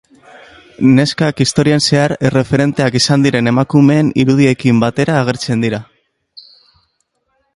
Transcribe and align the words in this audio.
Neskak 0.99 1.41
historian 1.43 1.83
zehar 1.89 2.15
erreferenteak 2.29 2.97
izan 3.01 3.27
diren 3.27 3.51
emakumeen 3.53 4.09
irudiekin 4.23 4.81
batera 4.87 5.19
agertzen 5.21 5.67
dira. 5.67 5.83